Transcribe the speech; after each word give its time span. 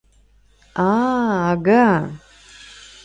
А-ага! 0.85 1.85